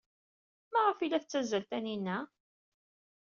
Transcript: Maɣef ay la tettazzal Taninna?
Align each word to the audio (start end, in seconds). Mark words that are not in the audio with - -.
Maɣef 0.73 0.97
ay 0.99 1.09
la 1.09 1.19
tettazzal 1.23 1.63
Taninna? 1.69 2.17